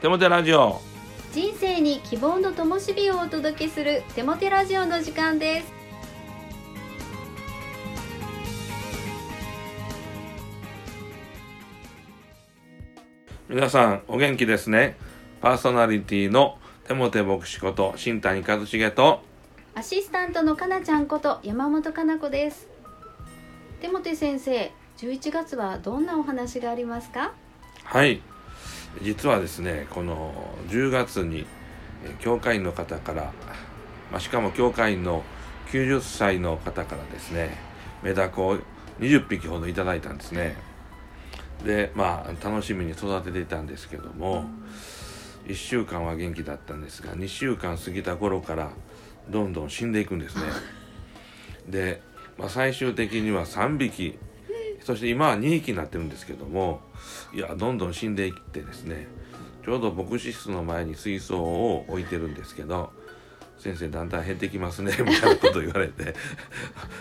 [0.00, 0.80] テモテラジオ。
[1.30, 5.70] 人生に希望の灯火をお届けするテモテラジオの時間です。
[13.50, 14.96] 皆さんお元気ですね。
[15.42, 16.56] パーソナリティの
[16.88, 19.20] テモテ牧師こと新谷一茂と。
[19.74, 22.68] アシスタントのかなちゃんこと山本かな子です。
[23.82, 27.34] テモテ先生11月はどんなお話がありますか？
[27.84, 28.22] はい
[29.02, 30.32] 実はですねこの
[30.68, 31.46] 10月に
[32.18, 33.32] 教会員の方から、
[34.10, 35.22] まあ、しかも教会員の
[35.70, 37.56] 90歳の方からですね
[38.02, 38.58] メダコを
[38.98, 40.56] 20匹ほどいただいたんですね。
[41.64, 44.44] でまあ楽しみに育てていたんですけども
[45.46, 48.70] 1週間は元気だったんですが2週間過ぎた頃から
[49.28, 50.42] どんどん死んでいくんですね。
[51.68, 52.00] で、
[52.38, 54.18] まあ、最終的には3匹
[54.80, 56.80] そして今は2匹になってるんですけども
[57.32, 59.06] いやどんどん死んでいってですね
[59.64, 62.92] ちょうど牧師室の前に水槽を置いてるんですけど
[63.58, 66.14] 先生だんだん減ってきますねみたいなこと言われて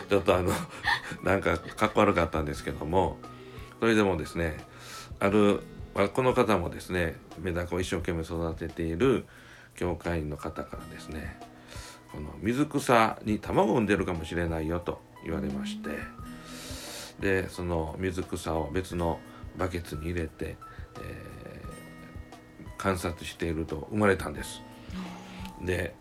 [0.10, 0.52] ちょっとあの
[1.24, 3.18] なんかかっこ悪かったんですけども
[3.80, 4.58] それでもですね
[5.20, 5.62] ある
[5.96, 9.26] まあこの方もですねメダカを一生懸命育てている
[9.76, 11.40] 教会員の方からですね
[12.12, 15.90] この水草に卵を産んでるかもしれないよと言われまして
[17.20, 19.20] でその水草を別の
[19.58, 20.58] バケツに入れて、
[21.02, 21.40] えー
[22.78, 24.62] 観察していると生まれたんです。
[25.62, 25.94] で、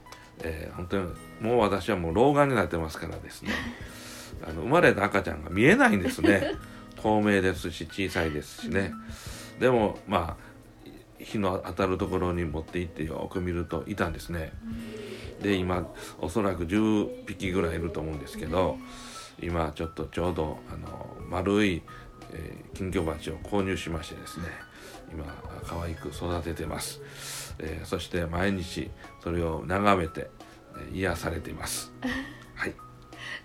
[0.45, 1.09] えー本当に
[1.41, 3.51] もう私はもう老眼になってますからですね。
[4.49, 6.55] あの生まれた赤ちゃんが見えないんですね。
[7.03, 8.93] 透明ですし小さいですしね。
[9.59, 10.49] でもまあ
[11.19, 14.53] 日の当たるところに持って行ってよく見るといたんですね。
[15.43, 15.89] で今
[16.21, 18.77] おそらく10匹ぐらいいると思うんですけど
[19.41, 21.83] 今ちょっとちょうどあの丸い、
[22.33, 24.47] えー金魚鉢を購入しましてですね
[25.13, 25.25] 今
[25.67, 27.01] 可愛く育ててます、
[27.59, 28.91] えーそして毎日
[29.23, 30.31] それを眺めて、
[30.77, 31.93] えー癒されています。
[32.55, 32.75] はい。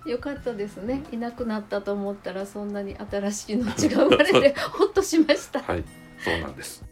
[0.09, 1.03] よかったですね。
[1.11, 5.61] いなくなったと思ったらそんなに新しい命が生まれて ほっとしました。
[5.61, 5.83] はい。
[6.23, 6.83] そうなんです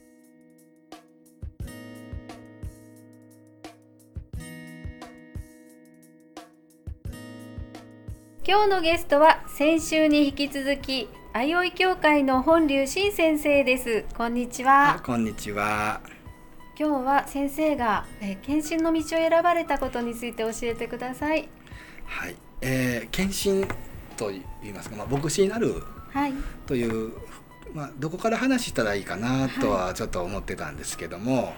[8.51, 14.03] 今日のゲストは先週に引き続き相生協会の本流新先生です。
[14.13, 15.01] こんにちは。
[15.06, 16.01] こんにちは。
[16.78, 21.47] 今日は先生が、えー、検診の道を選ばれたことについて教えてください。
[22.03, 23.66] はい、えー、検診
[24.17, 26.34] と言いますか、まあ、牧師になるはい。
[26.67, 27.13] という、
[27.73, 31.53] まあ、どこから話したらいいかなとはちょっと思ってたんですけども、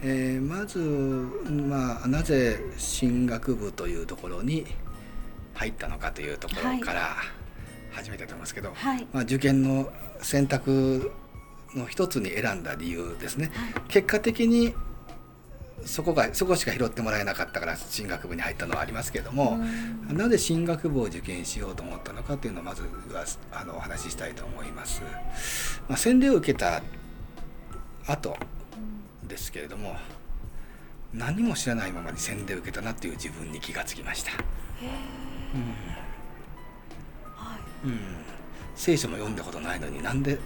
[0.00, 4.64] えーまず、まあ、なぜ進学部というところに
[5.62, 7.16] 入ったのかというところから
[7.92, 11.12] 始めたと思いますけど、はいまあ、受験の選択
[11.74, 13.52] の一つに選んだ理由ですね。
[13.88, 14.74] 結果的に
[15.84, 19.58] そこがそこしか拾ってもらえなかったから進学部に入ったのはありますけれども、
[20.08, 25.02] なぜ進学部を受験しようと思ったのかというのをまずはあのお話ししたいと思います。
[25.88, 26.82] まあ、洗礼を受けた
[28.06, 28.36] 後
[29.28, 29.96] ですけれども
[31.12, 34.32] 何も知らないままに洗礼を受けたなっていう自分に気がつきました。
[35.54, 35.58] う
[37.88, 37.90] ん。
[37.90, 37.98] うん。
[38.74, 40.38] 聖書も読んだことないのになんでっ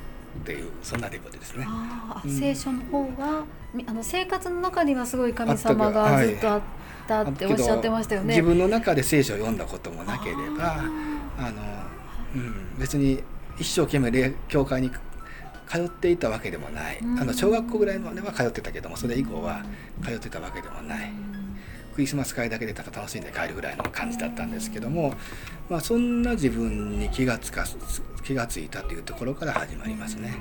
[0.45, 1.65] ていうそんなレベルですね。
[1.67, 2.39] あーうん。
[2.39, 6.61] 聖書の方はみあの生活の中にはすごい神様がずっとあっ
[7.07, 8.35] たっておっしゃってましたよね。
[8.35, 10.85] 自分の中で聖書を読んだこともなければ
[11.39, 11.63] あの、
[12.35, 13.23] うん、別に
[13.59, 14.91] 一生懸命礼教会に
[15.69, 17.19] 通っていたわけでもない、うん。
[17.19, 19.65] あの小学校ぐらいまでは通ってたけどもそれ以降は
[20.05, 21.11] 通ってたわけでもない、
[21.97, 25.15] クリスマス会だけでただ楽しんで帰るぐらいの感じだったんですけども、
[25.71, 27.65] まあ、そんな自分に気がつか
[28.23, 30.35] 気がついたというところから始まりますね。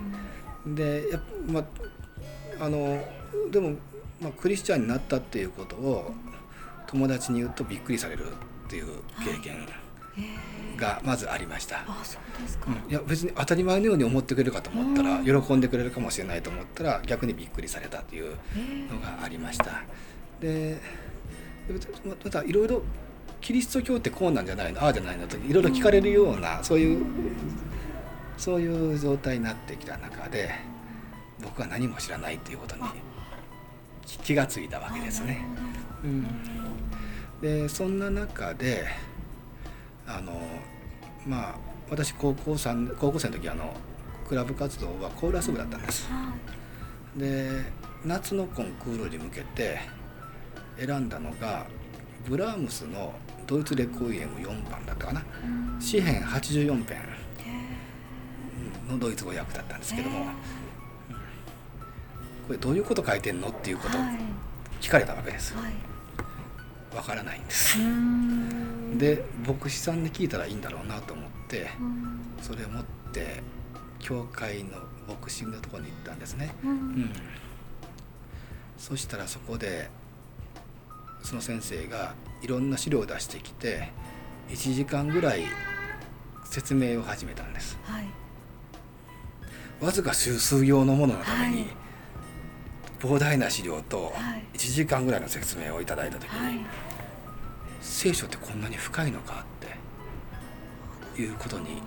[0.67, 3.01] でやまあ、あの
[3.51, 3.75] でも、
[4.19, 6.11] まあ、クリスチャンになったっていうことを
[6.87, 8.25] 友達に言うとびっくりされる
[8.65, 8.87] っていう
[9.23, 9.65] 経験
[10.75, 11.77] がまずありました。
[11.87, 12.65] あそうですか。
[12.67, 18.35] うんいや別に当たり前のように思ってくれるかと思ったらうん喜んでくれるかもしれないと思ったら逆にびっくりされたという
[18.91, 19.83] のがありました。
[20.41, 21.14] でで
[21.69, 22.81] ままたいろいろ
[23.41, 24.81] キリスト教ってこうなんじゃないの？
[24.81, 27.05] ああじゃないのといろいろ聞かれるようなそういう
[28.37, 30.51] そういう状態になってきた中で
[31.41, 32.81] 僕は何も知らないっていうことに
[34.05, 35.45] 気気がついたわけですね。
[36.03, 36.27] うん、
[37.41, 38.87] でそんな中で
[40.07, 40.39] あの
[41.25, 41.55] まあ
[41.89, 43.73] 私高校3高校生の時あの
[44.27, 46.09] クラブ活動はコーラス部だったんです。
[47.15, 47.63] で
[48.03, 49.79] 夏のコンクールに向けて
[50.77, 51.65] 選んだのが
[52.27, 53.13] ブラームスの
[53.47, 55.23] ドイツレコイエム4番だったかな。
[55.79, 57.01] 詩編84編
[58.89, 60.25] のドイツ語訳だったんですけども、うん。
[60.25, 60.31] こ
[62.51, 64.19] れどういうこと書いてんのっていうことをはい。
[64.81, 65.55] 聞かれたわけです。
[65.55, 65.73] はい。
[66.95, 67.77] わからないんです。
[68.97, 72.21] で牧師さんに聞いたらいいんだろうなと思ってうん。
[72.41, 73.43] それを持って
[73.99, 74.77] 教会の
[75.07, 77.09] 牧師のところに行ったんですね、ううんん、
[78.77, 79.89] そしたらそこで
[81.25, 82.13] その先生が
[82.43, 83.89] いろんな資料を出してきて
[84.49, 85.41] 1時間ぐらい
[86.43, 87.79] 説明を始めたんです。
[87.83, 88.05] はい。
[89.83, 91.67] わずか数数行のもののために、はい。
[92.99, 94.43] 膨大な資料とはい。
[94.53, 96.65] 1時間ぐらいの説明をいただいた時に、はい。
[97.81, 99.43] 聖書ってこんなに深いのか
[101.15, 101.81] っていうことに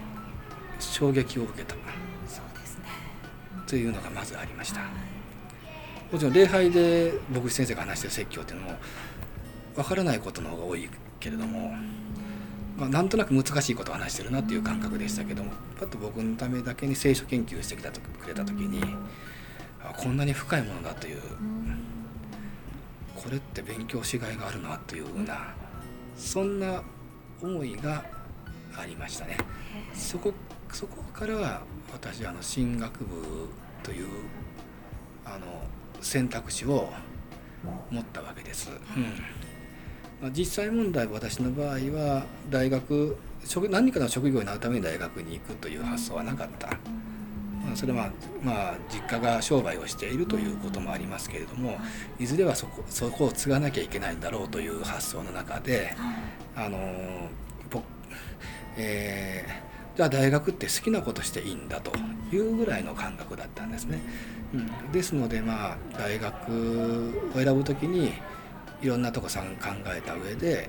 [0.80, 1.74] 衝撃を受けた。
[2.26, 2.84] そうですね。
[3.68, 4.80] というのがまずありました。
[4.80, 4.90] はい。
[6.12, 8.78] もちろん礼拝で牧師先生が話してる説教っていうのも
[9.78, 10.90] わからないことの方が多い
[11.20, 11.72] けれども、
[12.76, 18.82] まあ、なんとなく難しいことを話してるなっていう感覚でしたけどもパッと僕のためだけに聖書研究してきたとくれた時に
[19.80, 21.20] あこんなに深いものだという
[23.14, 25.54] これって勉強しがいがあるなというような
[26.16, 26.82] そんな
[27.40, 28.04] 思いが
[28.76, 29.36] ありましたね。
[29.94, 30.32] そこ
[30.72, 33.48] そこからは私あの進学部
[33.84, 34.06] という
[35.24, 35.46] あの
[36.00, 36.92] 選択肢を
[37.90, 38.70] 持ったわけです。
[38.70, 38.78] うん、
[40.32, 46.68] 実際問題私の場合は大学職何かの職業になるために大学に行くという発想はなかった。
[46.68, 48.10] まあそれはまあ、
[48.42, 51.76] まあ、実家が商売をしているということもありますけれども
[52.18, 55.94] いずれはそこそこを継がなきゃいけないんだろうという発想の中で、
[56.56, 57.28] あの
[57.70, 57.84] 僕
[58.76, 59.68] えー
[59.98, 61.90] じゃあ大学って好きなことしていいんだと
[62.32, 64.00] いうぐらいの感覚だったんですね。
[64.54, 68.12] うん、ですのでまあ大学を選ぶ時に
[68.80, 70.68] いろんなとこさん考えた上で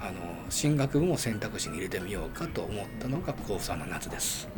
[0.00, 4.48] あの進学部も選択肢に入れてみようかと思ったのが高3の夏です。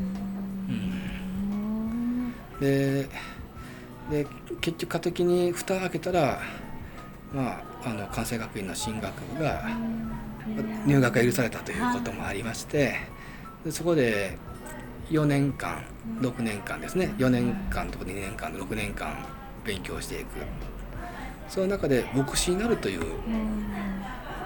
[0.68, 2.34] うん。
[2.60, 3.08] で
[4.10, 4.26] で
[4.60, 6.40] 結局過渡期に蓋開けたら、
[7.32, 9.68] まあ、あの関西学院の進学部が
[10.86, 12.96] 入学が許されたということもありまして
[13.64, 14.38] でそこで
[15.10, 15.84] 4年間
[16.20, 17.14] 6年間ですね。
[17.18, 19.24] 4年間とか2年間6年間
[19.64, 20.28] 勉強していく
[21.48, 23.02] その中で牧師になるという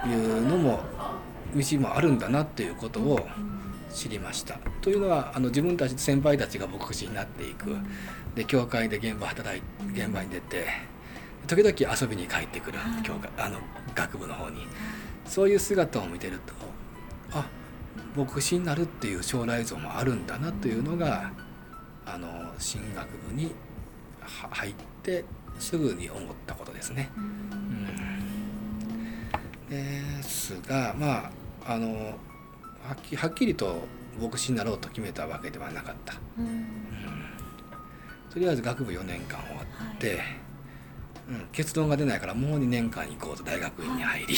[0.05, 0.81] いうのも
[1.55, 3.25] 道もあるんだなっていうことを
[3.91, 4.59] 知りました。
[4.81, 7.75] というのはあの自分たち先輩たちが牧師になっていく。
[8.35, 9.61] で教会で現場働い
[9.93, 10.65] 現場に出て
[11.45, 13.59] 時々遊びに帰ってくる教会あの
[13.93, 14.65] 学部の方に。
[15.25, 16.53] そういう姿を見てると
[17.31, 17.45] あ
[18.15, 21.31] 牧師になるっていう将来像もあるんだなというのが
[22.05, 22.27] あの
[22.59, 23.51] 進学部に
[24.21, 25.25] は入って
[25.63, 27.09] すぐに思ったことですね。
[27.17, 27.87] うん。
[29.69, 31.31] ですがま
[31.65, 31.87] ああの
[32.85, 33.87] はっきはっきりと
[34.21, 36.15] 牧師になろうと決めたわけではなかった。
[38.29, 39.61] とりあえず学部4年間終わ
[39.93, 40.19] って、
[41.29, 44.35] うん、結論が出ないからもう2年間行こうと大学院に入り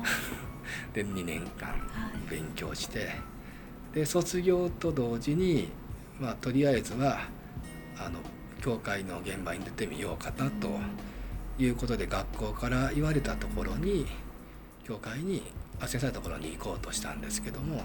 [0.94, 1.74] で2年間
[2.30, 3.16] 勉強して
[3.92, 5.68] で卒業と同時に、
[6.20, 7.22] まあ、とりあえずは
[7.98, 8.20] あの
[8.60, 10.68] 教会の現場に出てみようかなと
[11.58, 14.06] いうことで学校から言われたところに
[14.84, 15.42] 教会に
[15.80, 17.82] 斡旋されたところに行こうとしたんですけども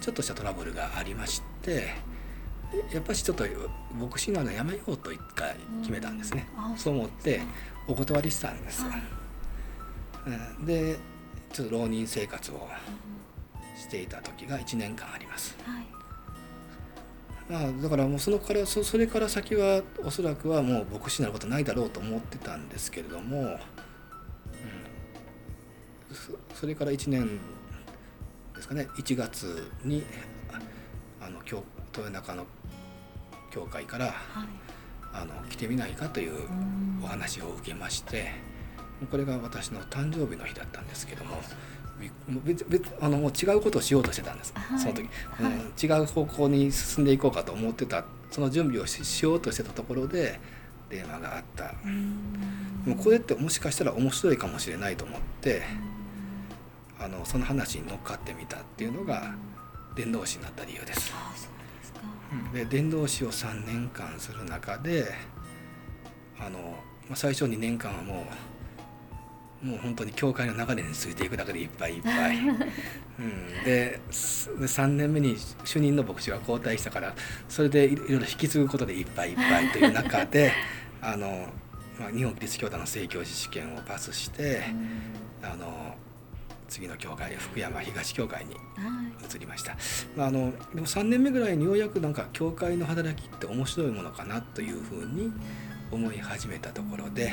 [0.00, 1.94] ちょっとしたトラブルがありまして
[2.92, 3.44] やっぱりちょっと
[4.00, 6.48] 牧師になるのやめようと一回決めたんですね。
[6.76, 7.42] そう思って
[7.86, 8.84] お断りしたんです。
[10.58, 10.66] うん。
[10.66, 10.96] で
[11.52, 12.68] ちょっと浪人生活を
[13.76, 15.54] していた時が1年間あります。
[15.64, 15.84] はい。
[15.84, 16.01] ま
[17.50, 23.58] あ、だからもうそのからそそれから先はおそらくはもう牧師になることないだろうと思ってたんですけれども、うん、
[26.14, 27.40] そそれから1年
[28.54, 28.88] ですかね。
[28.96, 30.04] 1月に
[31.20, 31.64] ああの教
[31.96, 32.46] 豊中の
[33.50, 34.14] 教会からはい。
[35.14, 36.82] あの来てみないかといううん。
[37.02, 38.30] お話を受けまして
[39.10, 41.40] これが私の誕生日の日だったんですけども
[42.44, 44.78] 別別あのもう違うことをしようとしてたんです、はい。
[44.78, 45.52] その時、はい。
[45.52, 48.04] うん、違う方向に進んでいこうかと思ってた。
[48.30, 50.40] その準備をししようとしてたところで
[50.88, 51.74] 電話があった。
[51.84, 52.16] うん。
[52.86, 55.62] もうこれってもしかしたら面白いかもしれないと思って
[56.98, 59.34] あのその話に乗っかってみたっていうのが
[59.94, 61.12] 伝道師になった理由です。
[61.14, 62.00] あそうですか。
[62.54, 65.12] で伝道師を3年間する中で
[66.38, 66.58] あの、
[67.08, 68.51] まあ、最初2年間はもう
[69.62, 72.38] もう本当に教会の流れについていくだけでいっぱいいっぱい、
[73.18, 77.14] うん、ですで3年目に主任の牧師が交代したから
[77.48, 80.52] それでいろいろ引き継ぐことでいっぱいいっぱいという中で
[81.00, 81.48] あの、
[81.98, 84.62] まあ、日本キリスト教団の正教師試験をパスして
[85.42, 85.96] あの
[86.68, 89.36] 次の教会福山東教会にはい。
[89.36, 89.76] 移りました、
[90.16, 95.32] まあ、あのでも3年目ぐらいにようやくなんか教会の働きって面白いものかなというふうに
[95.92, 97.32] 思い始めたところで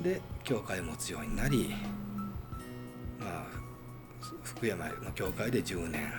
[0.00, 1.74] で教会を持つようになり、
[3.18, 3.44] まあ、
[4.42, 6.12] 福山の教会で10年。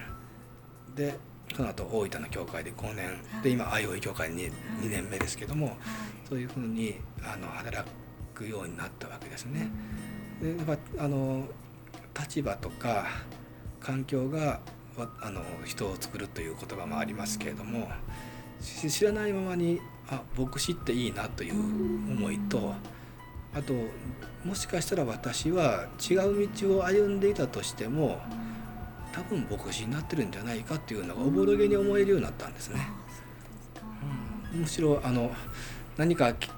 [0.96, 1.18] で
[1.56, 3.42] その後大分の教会で5年。
[3.42, 4.52] で今相生教会に
[4.82, 5.78] 2, 年目ですけども
[6.28, 7.90] そういうふうにあの働
[8.34, 9.70] くようになったわけですね。
[10.42, 10.66] でやっ
[10.98, 11.46] ぱあの
[12.18, 13.08] 立場とか
[13.80, 14.62] 環境が
[14.98, 17.90] わあの人を作るという言葉もありますけれども
[18.62, 22.74] し知らないままにあ牧師っていいなという思いと
[23.56, 23.74] あと
[24.44, 28.20] もしかしたら私は違う道を歩んでいたとしても
[29.12, 32.90] 多分牧師になってるんじゃないかっていうのがおぼろげに思えるようになったんですね。
[34.54, 35.32] むしろあの
[35.98, 36.50] 何かき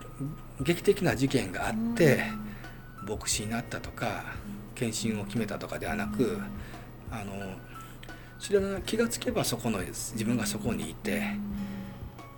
[0.61, 2.23] 劇的な事件があって
[3.07, 4.23] 牧師になったとか
[4.73, 6.39] 献身を決めたとかではなく
[7.11, 7.55] あの
[8.39, 11.23] 知らない気がつけばそこの自分がそこにいて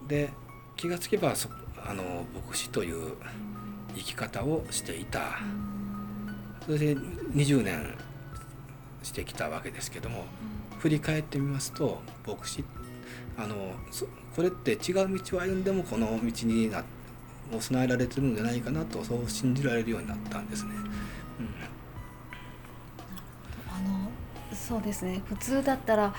[0.08, 0.30] で
[0.76, 1.50] 気がつけばそ
[1.86, 3.14] あの牧師という
[3.98, 5.40] 生き方をしていた。
[6.66, 7.94] それで20年
[9.02, 10.26] してきたわけですけども
[10.80, 12.66] 振り返ってみますと牧師
[13.38, 13.56] あの
[13.90, 16.84] そこれって違う道を歩んでもこの道にな
[17.56, 20.72] を備えられてるんじゃないかなとそう信じられるようになったんですね。
[23.70, 24.10] あの
[24.54, 25.22] そうですね。
[25.26, 26.14] 普通だったら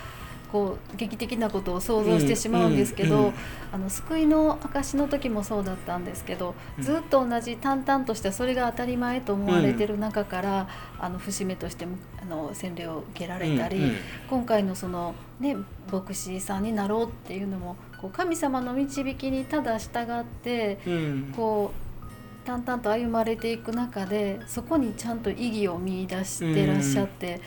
[0.50, 3.34] こう劇的なことを想像してしまうんですけど、うんうんうん
[3.70, 6.84] あの救いの証の時もそうだったんですけど、うん。
[6.84, 13.92] ずっと同じ淡々としたそれが当たり前と思われてる中から、あの節目としてもあの洗礼を受けられたり、
[14.30, 15.56] 今回のそのね
[15.92, 21.34] 牧師さんになろうっていうのもこう神様の導きにただ従ってうん。
[21.36, 27.42] こう淡々と歩まれていく中でそこにちゃんと意義を見出してらっしゃって、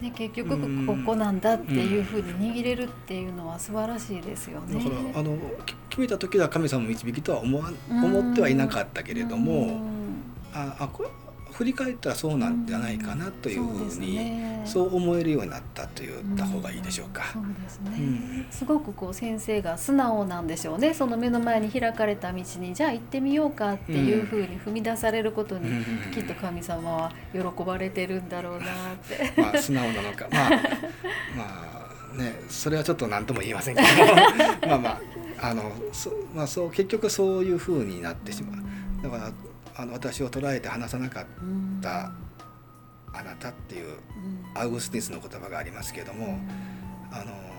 [0.00, 4.78] ね、結局うんここなんだっていうふうに握れるっていうのは素晴らしいですよね。
[4.84, 8.04] だからあのき決めた時は神様の導きとは思わうん。
[8.04, 9.80] 思ってはいなかったけれどうもん。
[10.52, 11.08] ああこれ
[11.56, 14.56] 振り返ったらそうなんじゃないかなというふうにね。
[14.66, 17.22] そう思えるようになったと言った方がいいでしょうか。
[17.32, 18.46] そうですね、うん。
[18.50, 20.92] すごくこう先生が素直なんでしょうね。
[20.92, 25.84] その目の前に開かれた道にじゃあ行ってみようかっていうふうに踏み出されることに、うん。
[26.12, 28.64] きっと神様は喜ばれてるんだろうなっ
[28.96, 29.32] て。
[29.40, 30.26] まあ素直なのか。
[30.30, 30.50] まあ
[31.36, 31.80] ま
[32.14, 33.86] あねそれはちょっと何とも言いませんけど。
[34.68, 35.00] まあまあ
[35.38, 39.02] あのそまあそう結局そういうふうになってしまう。
[39.02, 39.32] だから
[39.78, 42.12] あの私を捉えて話さなかっうんた
[43.12, 43.96] あなたっていううん
[44.54, 46.38] アウグスティスの言葉がありますけれども
[47.10, 47.56] あの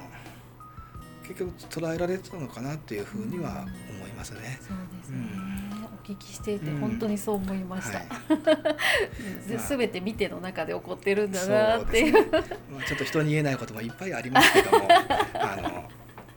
[1.27, 4.59] 結局捉えられてたのかなっていうふうには思いますね。
[4.61, 5.83] そうですね、うん。
[5.83, 6.79] お聞きしていてうん。
[6.79, 8.07] 本当にそう思いました、はい。
[9.49, 9.67] でまあ。
[9.67, 12.31] 全て見ての中で起こってるんだなっていう。
[12.31, 12.39] ま
[12.79, 14.87] あちょっと人に言えないこともいっぱいありますけども
[15.35, 15.89] あの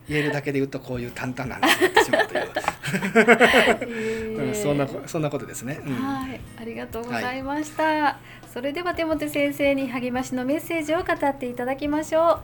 [0.08, 4.54] 言えるだけで言うとこういう淡々な話になってしまうという、 うん。
[4.54, 5.80] そんなこそんなことですね。
[5.84, 8.18] うんはい、ありがとうございました、
[8.52, 12.40] それでは手元先生に励ましのメッセージを語っていただきましょ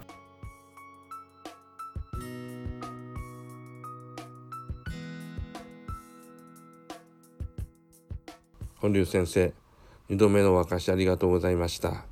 [8.77, 9.53] 本龍先生
[10.11, 12.05] 2度目のお明かしありがとうございました。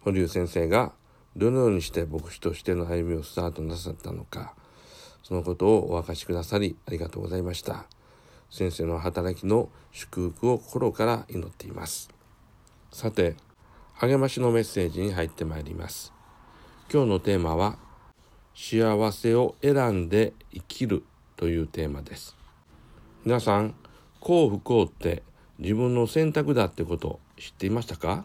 [0.00, 0.92] 本龍先生が
[1.36, 4.54] どのようにして牧師としての歩みをスタートなさったのか
[5.28, 7.84] そのことをお明かしくださりありがとうございました。
[8.48, 12.08] 先生の働きの祝福を心から祈っています。
[12.90, 13.36] さて
[13.92, 16.14] 励ましのメッセージに入ってまいります。
[16.90, 17.76] 今日のテーマは
[18.54, 21.04] 幸せを選んで生きる
[21.36, 22.34] というテーマです。
[23.26, 23.74] 皆さん
[24.20, 25.22] 幸不幸って
[25.58, 28.24] 自分の選択だってこと知っていましたか？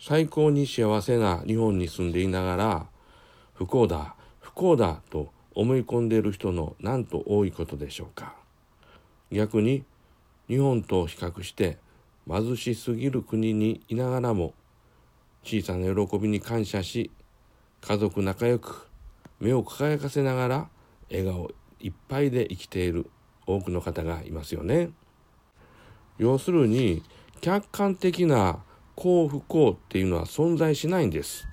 [0.00, 2.86] 最高に幸せな日本に住んでいながら
[3.54, 8.34] 不幸だ不幸だと思い込んでいる人のなんと多いことでしょうか
[9.32, 9.84] 逆に
[10.48, 11.78] 日本と比較して
[12.28, 14.52] 貧しすぎる国にいながらも
[15.42, 17.10] 小さな喜びに感謝し
[17.80, 18.86] 家族仲良く
[19.40, 20.68] 目を輝かせながら
[21.10, 23.08] 笑顔いっぱいで生きている
[23.46, 24.90] 多くの方がいますよね。
[26.18, 27.02] 要するに
[27.40, 28.58] 客観的な
[28.94, 31.46] 幸不幸っていうのは存在しないんです。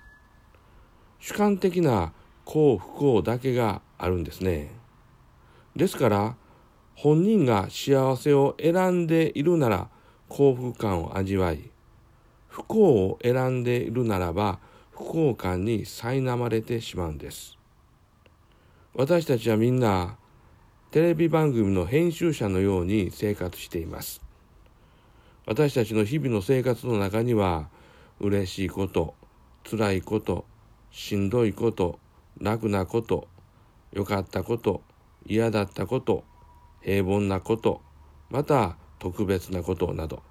[1.19, 2.13] 主観的な
[2.45, 4.71] 幸不幸だけがあるんですね。
[5.75, 6.35] ですから
[6.95, 9.89] 本人が幸せを選んでいるなら
[10.29, 11.71] 幸福感を味わい
[12.47, 14.59] 不幸を選んでいるならば
[14.91, 17.57] 不幸感に苛まれてしまうんです。
[18.93, 20.17] 私たちはみんな
[20.91, 24.21] テレビ番組の編集者のように生活しています。
[25.47, 27.69] 私たちの日々の生活の中には
[28.19, 29.15] 嬉しいこと、
[29.67, 30.45] 辛いこと
[30.91, 31.97] しんどいこと
[32.43, 33.29] 楽なこと
[33.93, 34.83] 良かったこと
[35.25, 36.25] 嫌だったこと
[36.81, 37.81] 平凡なこと
[38.29, 40.21] また特別なことなど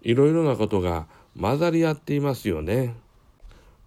[0.00, 1.06] いろいろなことが
[1.38, 2.94] 混ざり合っていますよね。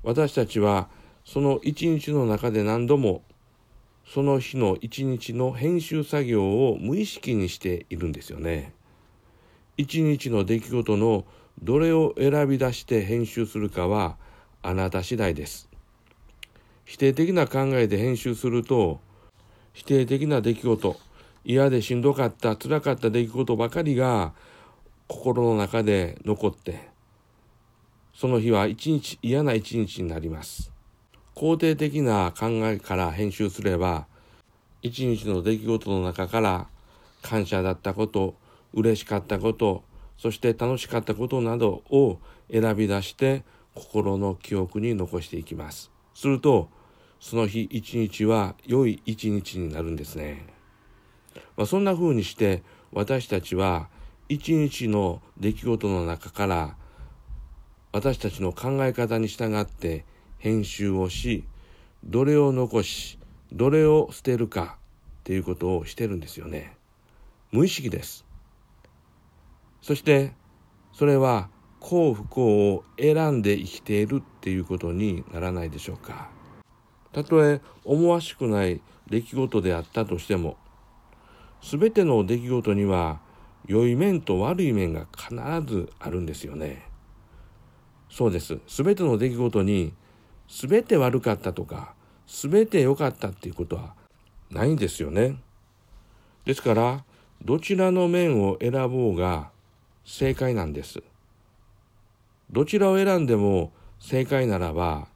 [0.04, 0.90] 私たちは
[1.26, 3.24] その一日の中で何度も
[4.06, 8.74] その日の一日の編集作業を無意識にしているんですよね。
[9.78, 11.26] 一日の出来事の
[11.64, 14.18] どれを選び出して編集するかは
[14.62, 15.71] あなた次第です。
[16.86, 19.00] 否定的な考えで編集すると
[19.74, 20.98] 否定的な出来事
[21.44, 24.34] 嫌でしんどかった辛かった出来事ばかりが
[25.08, 26.90] 心の中で残って
[28.14, 30.72] その日は一日嫌な一日になります。
[31.36, 34.06] 肯定的な考えから編集すれば
[34.82, 36.68] 一日の出来事の中から
[37.22, 38.36] 感謝だったこと
[38.74, 39.84] 嬉しかったこと
[40.18, 42.20] そして楽しかったことなどを
[42.52, 45.90] 選び出して心の記憶に残していきます。
[46.22, 46.70] すると
[47.20, 50.46] その日一日は良い一日になるんですね、
[51.58, 52.62] まあ、そんな風にして
[52.94, 53.90] 私たちは
[54.30, 56.76] 一日の出来事の中から
[57.92, 60.06] 私たちの考え方に従って
[60.38, 61.44] 編集をし
[62.04, 63.18] どれを残し
[63.52, 64.78] どれを捨てるか
[65.22, 66.78] っていうことをしてるんですよね。
[67.52, 68.26] 無意識です。
[69.82, 70.34] そして
[70.94, 71.50] それは
[71.82, 76.30] 幸不幸を選んで生きているっていうことにならないでしょうか。
[77.12, 80.56] たとえ思わしくない出来事であったとしても
[81.62, 83.20] 全ての出来事には
[83.68, 85.36] 良い面と悪い面が必
[85.68, 86.88] ずあるんですよね。
[88.10, 88.60] そうです。
[88.68, 89.94] 全ての出来事に
[90.48, 91.96] 全て悪かったとか
[92.28, 93.96] 全て良かったっていうことは
[94.50, 95.42] ないんですよね。
[96.46, 97.04] ですから
[97.44, 99.50] どちらの面を選ぼうが
[100.06, 101.04] 正解なんです。
[102.52, 105.08] どちらを選んでも正解ならば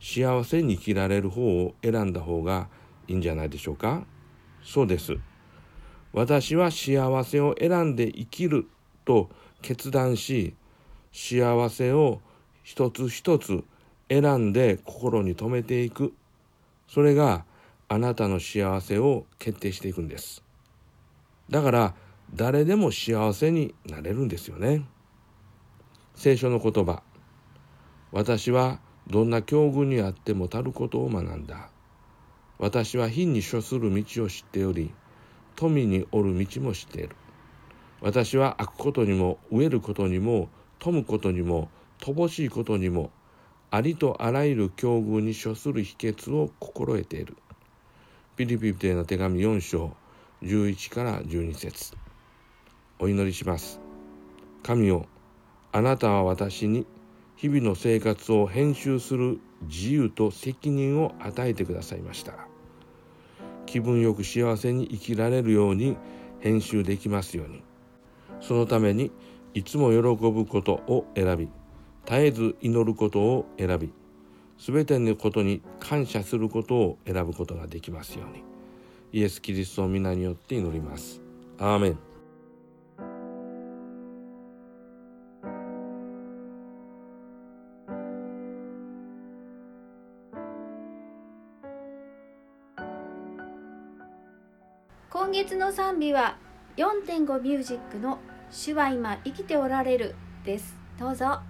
[0.00, 2.68] 幸せに生きられる方を選んだ方が
[3.06, 4.06] いいんじゃないでしょうか。
[4.62, 5.16] そうです。
[6.12, 8.66] 私は幸せを選んで生きる
[9.04, 9.28] と
[9.62, 10.54] 決断し
[11.12, 12.20] 幸せを
[12.62, 13.62] 一つ一つ
[14.08, 16.14] 選んで心に留めていく。
[16.88, 17.44] それが
[17.88, 20.42] あなたの幸せを決定していくんです。
[21.50, 21.94] だから
[22.34, 24.86] 誰でも幸せになれるんですよね。
[26.22, 27.02] 聖書の言葉。
[28.12, 31.70] 私はどんな境遇にあっても足ることを学んだ。
[32.58, 34.92] 私は貧に処する道を知っており
[35.56, 37.16] 富におる道も知っている。
[38.02, 41.70] 私は開くことにも飢えることにも富むことにも
[42.02, 43.10] 乏しいことにも
[43.70, 47.34] ありとあらゆる境遇に処する秘訣を心得ている。
[48.36, 49.96] ピリピリテの手紙4章
[50.42, 51.94] 11から12節。
[52.98, 53.80] お祈りします。
[54.62, 55.06] 神よ
[55.72, 56.86] あなたは私に
[57.36, 62.34] 日々の生活を編集する自由と責任を与えてくださいました。
[63.66, 65.96] 気分よく幸せに生きられるように
[66.40, 67.62] 編集できますように。
[68.40, 69.12] そのために
[69.54, 71.48] いつも喜ぶことを選び
[72.06, 73.92] 絶えず祈ることを選び
[74.58, 78.42] 全てのことに感謝することを選ぶことができますように。
[79.12, 81.20] イエス・キリストの皆によって祈ります。
[81.58, 82.09] アーメン。
[95.40, 96.36] 月の賛美は
[96.76, 98.18] 4.5ミュージックの
[98.52, 100.76] 「主は今生きておられる」です。
[100.98, 101.49] どうぞ。